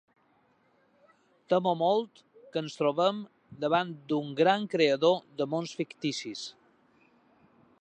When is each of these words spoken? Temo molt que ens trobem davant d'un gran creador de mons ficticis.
Temo 1.53 1.73
molt 1.81 2.23
que 2.55 2.61
ens 2.63 2.77
trobem 2.79 3.19
davant 3.65 3.91
d'un 4.13 4.33
gran 4.43 4.65
creador 4.75 5.21
de 5.43 5.49
mons 5.53 5.75
ficticis. 5.83 6.43